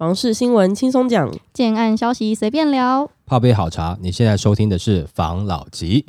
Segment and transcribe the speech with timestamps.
[0.00, 3.10] 房事新闻轻松讲，建案消息随便聊。
[3.26, 6.06] 泡杯好茶，你现在收听的是房老吉。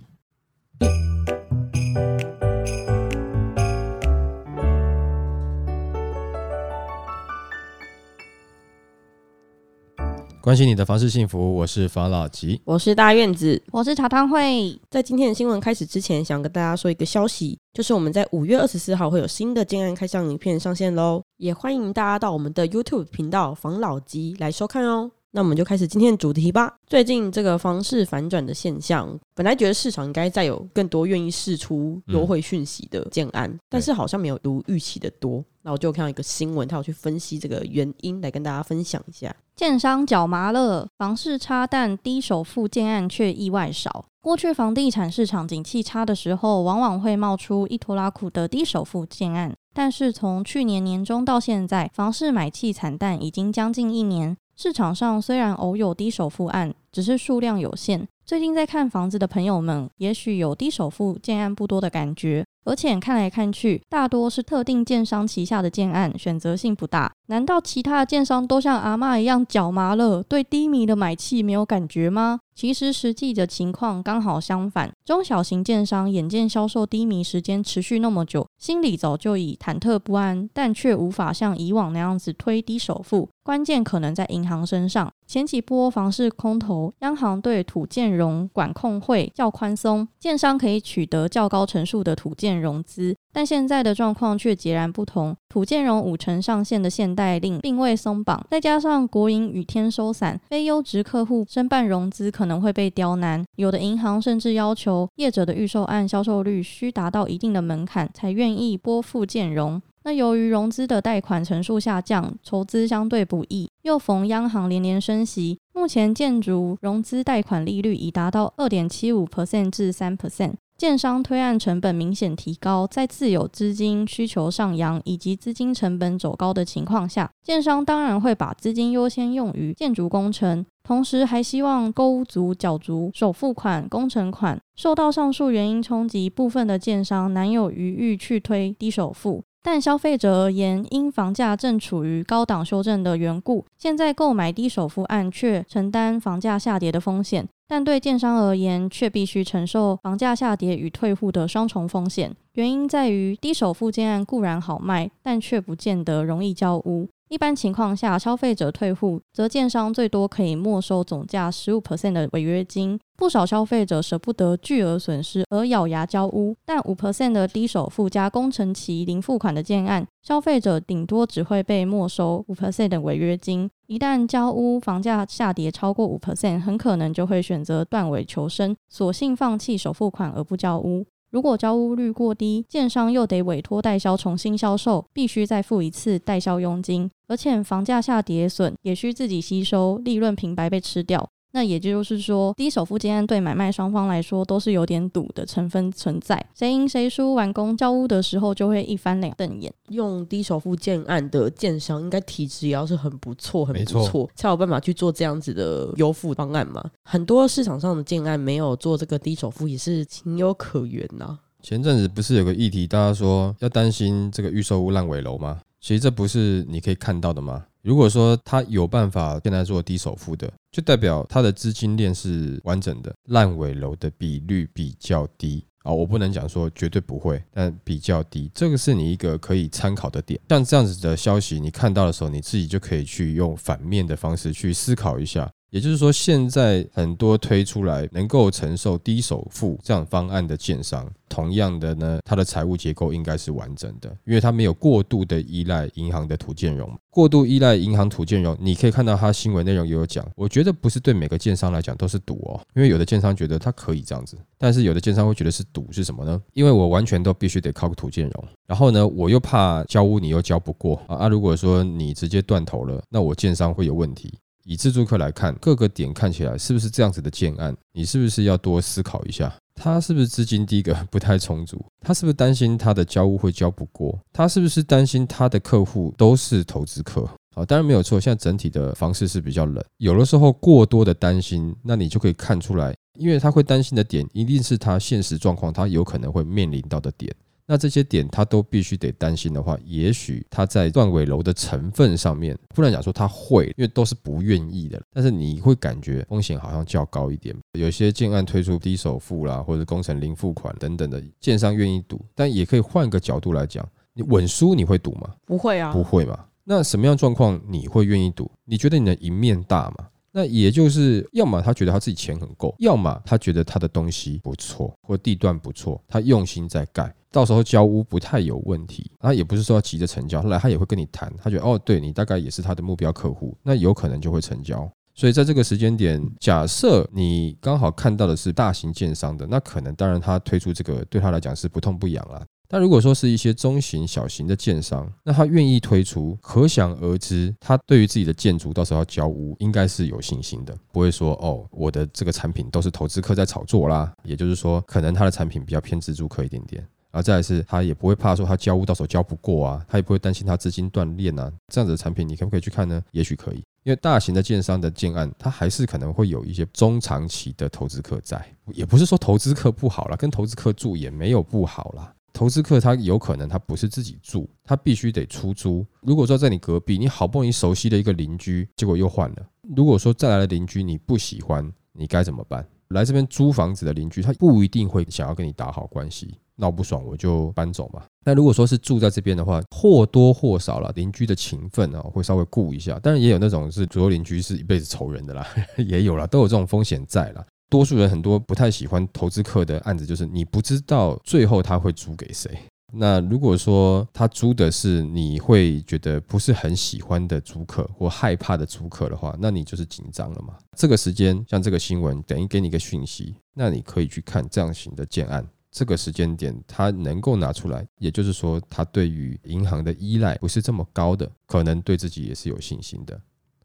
[10.41, 12.61] 关心你的房事幸福，我是房老吉。
[12.63, 13.61] 我是大院子。
[13.73, 25.09] 我是茶汤会，在今天的新闻开始之前，想跟大家说一个消息，就是我们在五月二十四号会有新的建案开箱影片上线喽，也欢迎大家到我们的 YouTube 频道防老集来收看哦。
[25.33, 26.73] 那我们就开始今天的主题吧。
[26.85, 35.43] 最近这个房市反转的现象，本来觉得市场应该再有更多愿意释出优惠讯息的建案，但是好像没有如预期的多。
[35.63, 39.33] 那我就看到一个新闻，他有去分析这个原因，来跟大家分享一下。
[39.55, 44.05] 建商脚麻了，房市差，但低首付建案却意外少。
[44.21, 54.35] 过去房地产市场景气差的时候，往往会冒出一拖拉苦的低首付建案，但是从去年年中到现在，房市买气惨淡，已经将近一年。
[54.61, 58.07] 市场上虽然偶有低首付案，只是数量有限。
[58.23, 67.11] 最近在看房子的朋友们，也许有低首付建案不多的感觉，而且看来看去，大多是特定建商旗下的建案，选择性不大。
[67.31, 72.41] 难道其他的建商都像阿妈一样脚麻了，对低迷的买气没有感觉吗？
[72.53, 83.29] 其实实际的情况刚好相反，中小型建商眼见销售低迷时间持续那么久，心里早就已忐忑不安，但却无法像以往那样子推低首付。
[83.43, 85.09] 关键可能在银行身上。
[85.25, 93.15] 前几波房市空头，央行对土建融管控会较宽松，建商可以取得较高成数的土建融资。
[93.33, 103.43] 但现在的状况却截然不同，土建融五成上限的限贷令并未松绑，再加上国营雨天收伞，非优质客户申办融资可能会被刁难。
[103.55, 109.81] 有的银行甚至要求业者的预售案销售率需达到一定的门槛，才愿意拨付建融。
[110.03, 120.53] 那由于融资的贷款成数下降，筹资相对不易，又逢央行连连升息，目前建筑融资贷款利率已达到二点七五 percent 至三 percent。
[120.81, 134.59] 建商推案成本明显提高，在自有资金需求上扬以及资金成本走高的情况下，建商当然会把资金优先用于建筑工程，同时还希望勾足缴足首付款、工程款。
[134.75, 139.43] 受到上述原因冲击，部分的建商难有余裕去推低首付。
[139.63, 147.47] 但消费者而言，因房价正处于高档修正的缘故，现在购买低首付案却承担房价下跌的风险。
[147.67, 152.35] 但对建商而言，却必须承受房价下跌与退户的双重风险。
[152.53, 157.07] 原因在于，低首付建案固然好卖，但却不见得容易交屋。
[157.31, 162.99] 一般情况下，消费者退户，则建商最多可以没收总价十五 percent 的违约金。
[163.15, 173.69] 不少消费者舍不得巨额损失而咬牙交屋，但五 percent 的低首付加工程期零付款的建案，消费者顶多只会被没收五 percent 的违约金。
[173.87, 181.05] 一旦交屋，房价下跌超过五 percent，很可能就会选择断尾求生，索性放弃首付款而不交屋。
[181.31, 191.29] 如果交屋率过低，建商又得委托代销重新销售，必须再付一次代销佣金，而且房价下跌损也需自己吸收，利润平白被吃掉。
[191.53, 199.73] 那也就是说，低首付建案对买卖双方来说都是有点赌的成分存在，谁赢谁输，完工交屋的时候就会一翻两瞪眼。
[199.89, 206.83] 用低首付建案的建商，应该体质也要是很不错，很不错，才有办法去做这样子的优付方案嘛。
[207.03, 211.37] 很多市场上的建案没有做这个低首付，也是情有可原呐。
[211.61, 215.59] 前阵子不是有个议题，大家说要担心这个预售屋烂尾楼吗？
[215.81, 217.65] 其实这不是你可以看到的吗？
[217.81, 225.91] 如果说他有办法现在做低首付的，就代表他的资金链是完整的，烂尾楼的比率比较低啊。
[225.91, 230.39] 我不能讲说绝对不会，但比较低，这个是你一个可以参考的点。
[230.47, 235.51] 像这样子的消息，你看到的时候，你自己就可以去用反面的方式去思考一下。
[235.71, 246.93] 也就是说，现在很多推出来能够承受低首付这样方案的建商，同样的呢，它的财务结构应该是完整的，因为它没有过度的依赖银行的土建融。
[247.09, 250.29] 过度依赖银行土建融，你可以看到它新闻内容也有讲。
[250.35, 256.41] 我觉得不是对每个建商来讲都是赌哦，因为有的建商觉得它可以这样子，但是有的建商会觉得是赌是什么呢？
[256.51, 261.29] 因为我完全都必须得靠土建融，然后呢，我又怕交屋你又交不过啊！
[261.29, 264.37] 如果说你直接断头了，那我建商会有问题。
[264.71, 267.75] 以自助客来看，各个点看起来是不是这样子的建案？
[267.91, 269.53] 你是不是要多思考一下？
[269.75, 271.83] 他是不是资金第一个 不太充足？
[271.99, 274.17] 他是不是担心他的交屋会交不过？
[274.31, 277.29] 他是不是担心他的客户都是投资客？
[277.53, 278.17] 好，当然没有错。
[278.17, 287.35] 现在整体的方式是比较冷，有的时候过多的担心，那你就可以看出来，因为他会担心的点，一定是他现实状况他有可能会面临到的点。
[287.71, 295.01] 那这些点他都必须得担心的话，也许他在断尾楼的成分上面，不能讲说他会，因为都是不愿意的。
[295.13, 297.55] 但是你会感觉风险好像较高一点。
[297.79, 302.19] 有些建案推出低首付啦，或者工程零付款等等的，建商愿意赌。
[302.35, 305.33] 但也可以换个角度来讲，你稳输你会赌吗？
[305.45, 306.37] 不会啊，不会嘛。
[306.65, 308.51] 那什么样状况你会愿意赌？
[308.65, 310.09] 你觉得你的赢面大吗？
[310.31, 319.11] 那也就是，要么他觉得他自己钱很够，要么他觉得他的东西不错，或地段不错，他用心在盖，到时候交屋不太有问题。
[319.19, 324.89] 他也不是说急着成交，后来他也会跟你谈，他觉得哦，对你大概也是他的目标客户，那有可能就会成交。
[325.13, 332.41] 所以在这个时间点，假设你刚好看到的是大型建商的，那可能当然他推出这个对他来讲是不痛不痒了。
[332.71, 344.09] 但如果说是一些中型、小型的建商，那他愿意推出，可想而知，他对于自己的建筑到时候要交屋，应该是有信心的，不会说哦，我的这个产品都是投资客在炒作啦。
[344.23, 346.81] 也就是说，可能他的产品比较偏自住客一点点，
[347.11, 351.51] 而再来是，他也不会怕说他交屋到时候交不过啊，他也不会担心他资金断裂啊。
[351.67, 353.03] 这样子的产品，你可不可以去看呢？
[353.11, 362.13] 也许可以，因为大型的建商的建案，它还是可能会有一些中长期的投资客在，也不是说投资客不好了，跟投资客住也没有不好啦。
[362.33, 365.85] 投资客他有可能他不是自己住，他必须得出租。
[366.01, 369.37] 如果说在你隔壁，你好不容易熟悉的一个邻居，结果又换了。
[369.75, 372.65] 如果说再来的邻居你不喜欢，你该怎么办？
[372.89, 378.03] 来这边租房子的邻居，他不一定会想要跟你打好关系，闹不爽我就搬走嘛。
[378.25, 382.99] 那如果说是住在这边的话，或多或少了邻居的情分啊，会稍微顾一下。
[382.99, 385.47] 当然也有那种是左右邻居是一辈子仇人的啦，
[385.77, 387.45] 也有了，都有这种风险在了。
[387.71, 392.51] 多数人很多不太喜欢投资客的案子，就是你不知道最后他会租给谁。
[392.93, 400.57] 那如果说他租的是你会觉得不是很喜欢的租客或害怕的租客的话，那你就是紧张了嘛。
[400.75, 405.47] 这个时间像这个新闻等于给你一个讯息，那你可以去看这样型的建案。
[405.71, 413.17] 这个时间点他能够拿出来，也就是说他对于银行的依赖不是这么高的，可能对自己也是有信心的，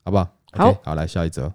[0.05, 0.31] 好不好？
[0.53, 1.53] 好，好，来下一则。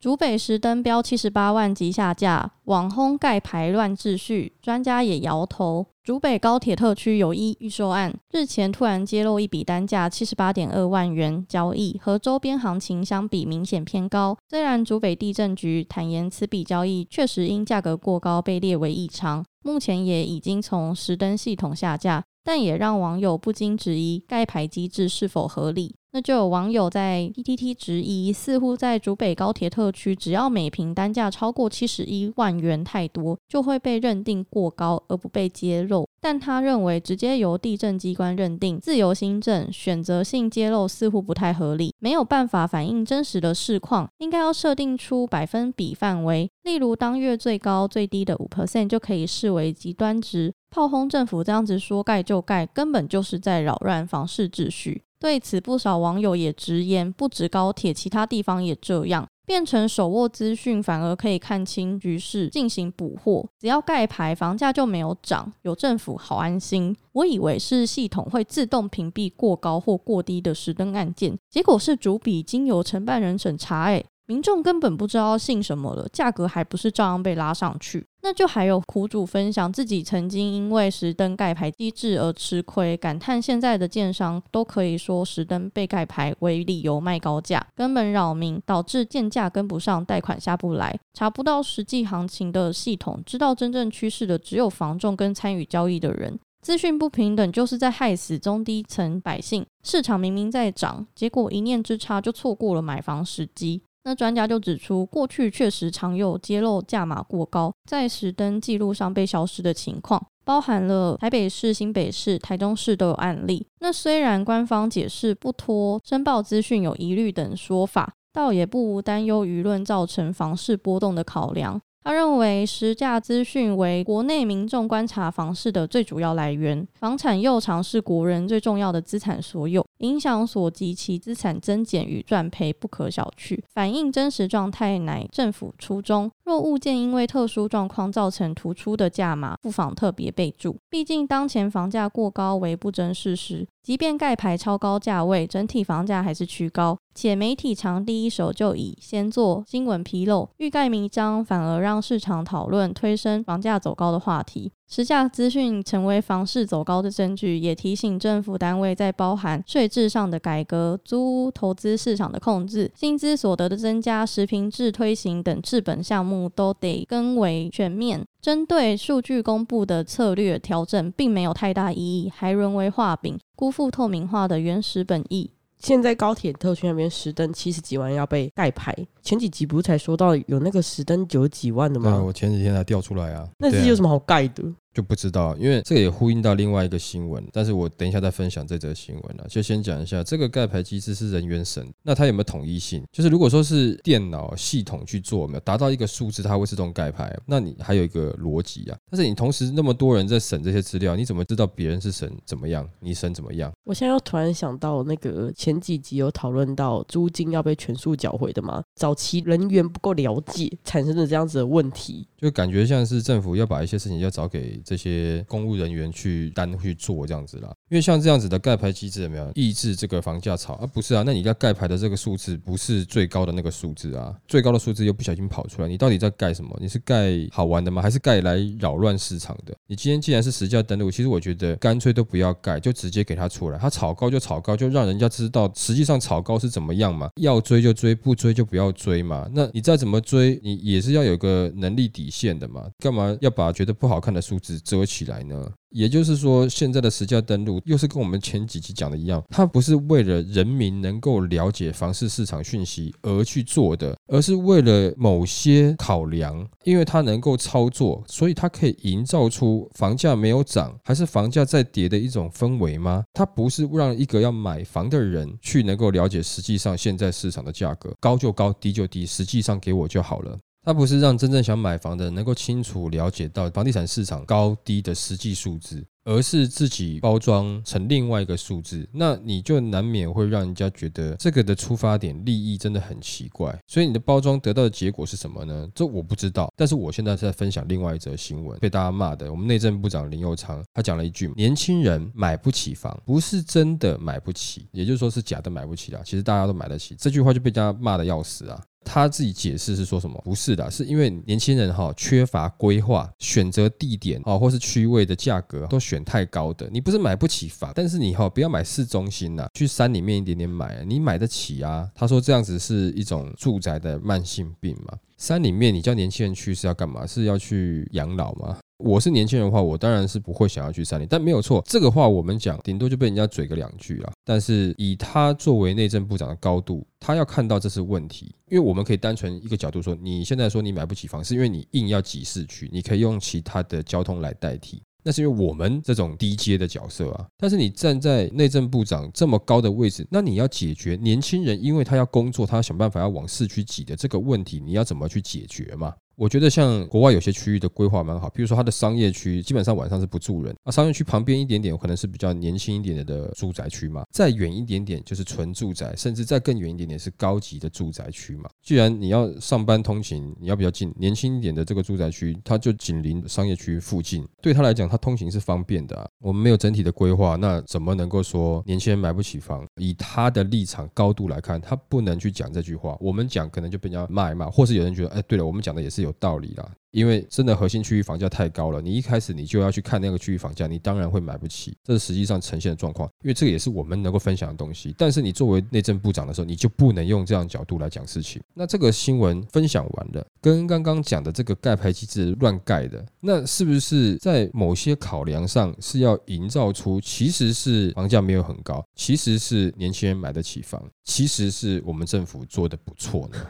[0.00, 5.84] 竹北石灯标七十八万即下架，网轰盖牌乱秩序，专家也摇头。
[6.02, 14.34] 竹北高铁特区有一预售案，日前突然揭露一笔单价七十八点二万元交易，和周边行情相比明显偏高。
[14.48, 25.94] 虽然竹北地震局坦言此笔交易确实因价格过高被列为异常，目前也已经从石灯系统下架，但也让网友不禁质疑盖牌机制是否合理。
[26.12, 36.08] 那就有网友在 PTT 质疑，似乎在竹北高铁特区，只要每平单价超过七十一万元太多，就会被认定过高而不被揭露。
[36.20, 50.52] 但他认为，直接由地震机关认定自由新政，选择性揭露似乎不太合理，没有办法反映真实的市况，应该要设定出百分比范围，例如当月最高最低的五 percent 就可以视为极端值。
[50.70, 55.02] 炮轰政府这样子说盖就盖，根本就是在扰乱房市秩序。
[55.18, 63.46] 对此，不少网友也直言，不止高铁，其他地方也这样，变成手握资讯反而可以看清局势，进行补货。
[63.58, 66.96] 只要盖牌，房价就没有涨，有政府好安心。
[67.12, 78.06] 我以为是系统会自动屏蔽过高或过低的实登案件，结果是主笔经由承办人审查，诶，民众根本不知道信什么了，价格还不是照样被拉上去？
[78.22, 99.64] 那就还有苦主分享自己曾经因为实登盖牌机制而吃亏，感叹现在的建商都可以说实登被盖牌为理由卖高价，根本扰民，导致建价跟不上，贷款下不来，查不到实际行情的系统，知道真正趋势的只有房仲跟参与交易的人，资讯不平等就是在害死中低层百姓。
[99.82, 103.80] 市场明明在涨，结果一念之差就错过了买房时机。
[104.04, 113.66] 那专家就指出，过去确实常有揭露价码过高，在实登记录上被消失的情况，包含了台北市、新北市、台中市都有案例。
[113.80, 121.80] 那虽然官方解释不托申报资讯有疑虑等说法，倒也不无担忧舆论造成房市波动的考量。
[122.02, 136.30] 他认为，实价资讯为国内民众观察房市的最主要来源，房产又常是国人最重要的资产所有，影响所及其资产增减与赚赔不可小觑，反映真实状态乃政府初衷。
[136.44, 140.76] 若物件因为特殊状况造成突出的价码，不妨特别备注。
[140.90, 143.66] 毕竟当前房价过高为不争事实。
[143.82, 154.70] 即便盖牌超高价位，整体房价还是趋高，且媒体常第一手就以先做新闻披露、欲盖弥彰，反而让市场讨论推升房价走高的话题。
[154.86, 166.48] 时价资讯成为房市走高的证据，也提醒政府单位在包含税制上的改革、租屋投资市场的控制、薪资所得的增加、实平制推行等治本项目。
[166.60, 168.22] 都得更为全面。
[168.40, 175.50] 针对数据公布的策略调整，并没有太大意义，还沦为画饼，辜负透明化的原始本意。
[175.78, 182.22] 现在高铁特区那边十灯七十几万要被盖牌，前几集不是才说到有那个十灯九十几万的对啊，吗？
[182.22, 183.48] 我前几天才调出来啊。
[183.58, 184.62] 那对啊是有什么好盖的？
[185.00, 189.46] 不知道，因为这个也呼应到另外一个新闻，但是我等一下再分享这则新闻了。
[189.48, 193.02] 就先讲一下这个盖牌机制是人员审，那它有没有统一性？
[193.12, 198.96] 就是如果说是电脑系统去做，没有达到一个数字，它会自动盖牌，那你还有一个逻辑啊。
[199.10, 203.72] 但是你同时那么多人在审这些资料，你怎么知道别人是审怎么样，你审怎么样？
[203.84, 208.82] 我现在又突然想到，那个前几集有讨论到租金要被全数缴回的嘛？
[208.94, 212.26] 早期人员不够了解，产生的这样子的问题。
[212.40, 217.74] 就感觉像是政府要把一些事情要找给这些公务人员去单去做这样子啦。
[217.90, 220.86] 因为像这样子的盖牌机制有没有抑制这个房价炒啊？
[220.86, 226.70] 不是啊，那你要盖牌的这个数字不是最高的那个数字啊，最高的数字又不小心跑出来，你到底在盖什么？
[226.80, 228.00] 你是盖好玩的吗？
[228.00, 229.74] 还是盖来扰乱市场的？
[229.88, 237.28] 你今天既然是实价登录，其实我觉得干脆都不要盖，就直接给它出来，它炒高就炒高，就让人家知道实际上炒高是怎么样嘛。
[237.40, 239.50] 要追就追，不追就不要追嘛。
[239.52, 242.88] 那你再怎么追，你也是要有个能力底线的嘛。
[243.00, 245.68] 干嘛要把觉得不好看的数字遮起来呢？
[245.90, 263.24] 也就是说，现在的实价登录又是跟我们前几集讲的一样，它不是为了人民能够了解房市市场讯息而去做的，而是为了某些考量，因为它能够操作，所以它可以营造出房价没有涨，还是房价在跌的一种氛围吗？
[263.32, 270.56] 它不是让一个要买房的人去能够了解实际上现在市场的价格，高就高，低就低，实际上给我就好了。
[270.82, 283.78] 它不是让真正想买房的人能够清楚了解到房地产市场高低的实际数字，而是自己包装成另外一个数字，那你就难免会让人家觉得这个的出发点利益真的很奇怪。
[283.86, 285.86] 所以你的包装得到的结果是什么呢？
[285.94, 286.72] 这我不知道。
[286.74, 289.50] 但是我现在在分享另外一则新闻，被大家骂的。
[289.50, 296.22] 我们内政部长林佑昌他讲了一句：年轻人买不起房，不是真的买不起，也就是说是假的买不起啊。
[296.24, 297.14] 其实大家都买得起。
[297.16, 298.80] 这句话就被大家骂的要死啊。
[299.04, 300.40] 他自己解释是说什么？
[300.44, 306.88] 不是的，是因为年轻人哈缺乏规划，选择地点啊或是区位的价格都选太高的。
[306.92, 312.08] 你不是买不起房，但是你哈不要买市中心呐，去山里面一点点买，你买得起啊。
[312.14, 315.16] 他说这样子是一种住宅的慢性病嘛。
[315.36, 317.26] 山里面你叫年轻人去是要干嘛？
[317.26, 318.78] 是要去养老吗？
[319.02, 324.32] 我是年轻人的话，我当然是不会想要去山里，但没有错，这个话我们讲，顶多就被人家嘴个两句啦。
[324.44, 335.02] 但是以他作为内政部长的高度，他要看到这是问题，因为我们可以单纯一个角度说，你现在说你买不起房，是因为你硬要挤市区，你可以用其他的交通来代替。
[335.22, 346.14] 那是因为我们这种低阶的角色啊，但是你站在内政部长这么高的位置，那你要解决年轻人，因为他要工作，他想办法要往市区挤的这个问题，你要怎么去解决嘛？
[346.40, 358.70] 我觉得像国外有些区域的规划蛮好，比如说它的商业区基本上晚上是不住人，那，商业区旁边一点点可能是比较年轻一点点的住宅区嘛，再远一点点就是纯住宅，甚至再更远一点点是高级的住宅区嘛。
[358.82, 366.26] 既然你要上班通勤，你要比较近，年轻一点的这个住宅区，它就紧邻商业区附近，对他来讲，他通勤是方便的啊。
[366.38, 369.86] 我们没有整体的规划，那怎么能够说年轻人买不起房？
[369.96, 373.14] 以他的立场高度来看，他不能去讲这句话。
[373.20, 376.88] 我们讲可能就被人家骂一骂，或是有人觉得，哎，对了，我们讲的也是有有道理啦。
[377.10, 383.28] 因为真的核心区域房价太高了，你一开始你就要去看那个区域房价，你当然会买不起，这是实际上呈现的状况。
[383.42, 385.14] 因为这个也是我们能够分享的东西。
[385.18, 388.62] 但是你作为内政部长的时候，你就不能用这样角度来讲事情。
[388.74, 403.66] 那这个新闻分享完了，跟刚刚讲的这个盖牌机制乱盖的，那是不是在某些考量上是要营造出其实是房价没有很高，其实是年轻人买得起房，其实是我们政府做的不错呢？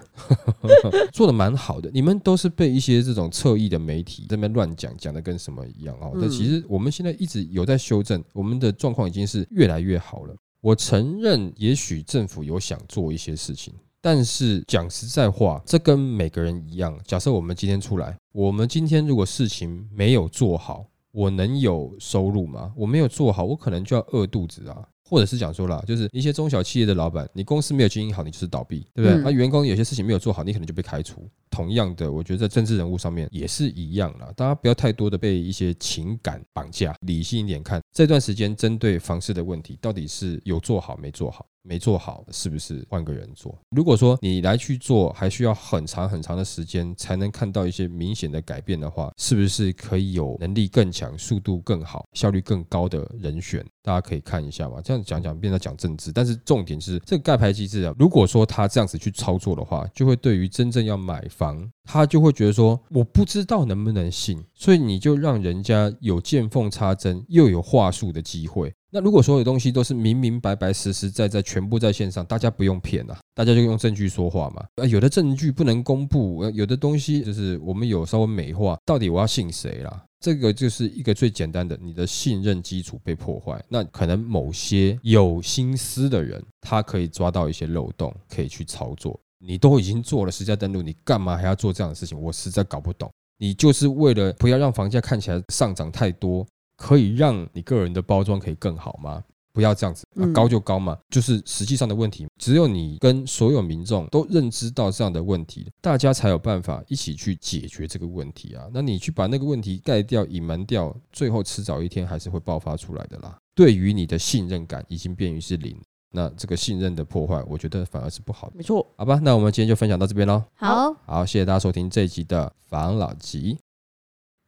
[1.12, 6.16] 做的蛮好的，你们都是被一些这种侧翼的媒体这边乱讲，讲的跟什么一样哦。
[6.20, 10.34] 但其实我们现在一直有在修正，我们的状况已经是越来越好了。
[10.60, 16.98] 我承认，也许政府有想做一些事情，但是讲实在话，这跟每个人一样。
[17.06, 22.72] 假设我们今天出来，我们今天如果事情没有做好，我能有收入吗？
[22.76, 24.86] 我没有做好，我可能就要饿肚子啊。
[25.10, 29.20] 或者是讲说了，就是一些中小企业的老板，你公司没有经营好，你就是倒闭，对不对？
[29.20, 31.28] 嗯那、员工有些事情没有做好，你可能就被开除。
[31.50, 34.32] 同样的，我觉得在政治人物上面也是一样啦。
[34.36, 41.44] 大家不要太多的被一些情感绑架，理性一点看这段时间针对房市的问题，到底是有做好没做好？
[41.62, 43.56] 没做好是不是换个人做？
[43.70, 53.64] 如果说你来去做，还需要很长很长的时间才能看到一些明显的改变的话，是不是可以有能力更强、速度更好、效率更高的人选？
[53.82, 54.80] 大家可以看一下嘛。
[54.82, 57.94] 这样讲讲变成讲政治，但是重点是这个盖牌机制啊。
[57.98, 68.72] 如果说他这样子去操作的话，就会对于真正要买房，他就会觉得说我不知道能不能信，所以你就让人家有见缝插针又有话术的机会。
[68.92, 74.64] 那如果所有东西都是明明白白、实实在在，全部在线上，大家不用骗啊，大家就用证据说话嘛。
[74.76, 80.04] 呃，有的证据不能公布，呃，有的东西就是我们有稍微美化，到底我要信谁啦？
[80.20, 89.18] 这个就是一个最简单的，你的信任基础被破坏，那可能某些有心思的人，他可以抓到一些漏洞，可以去操作。
[89.40, 92.20] 你都已经做了实价登录，你干嘛还要做这样的事情？
[92.20, 93.10] 我实在搞不懂。
[93.38, 96.46] 你就是为了不要让房价看起来上涨太多。
[96.76, 99.22] 可以让你个人的包装可以更好吗？
[99.52, 102.26] 不要这样子，高就高嘛，就是实际上的问题。
[102.38, 108.64] 只有你跟所有民众都认知到这样的问题，大家才有办法一起去解决这个问题啊。
[108.72, 113.36] 那你去把那个问题盖掉、隐瞒掉，最后迟早一天还是会爆发出来的啦。
[113.54, 115.78] 对于你的信任感已经变于是零，
[116.10, 118.54] 那这个信任的破坏，我觉得反而是不好的。
[118.56, 120.42] 没错，好吧，那我们今天就分享到这边喽。
[120.54, 123.58] 好，好，谢谢大家收听这一集的防老集，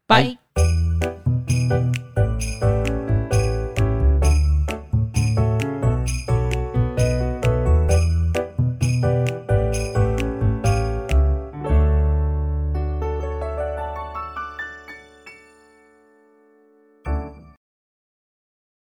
[0.06, 0.36] 拜。